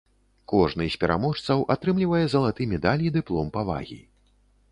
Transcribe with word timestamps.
Кожны 0.51 0.85
з 0.93 0.97
пераможцаў 1.03 1.59
атрымлівае 1.75 2.23
залаты 2.35 2.69
медаль 2.73 3.05
і 3.09 3.13
дыплом 3.17 3.53
павагі. 3.59 3.99